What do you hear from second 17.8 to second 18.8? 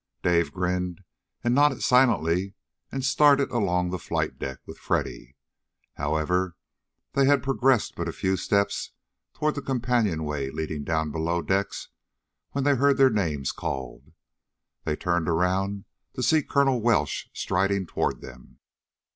toward them.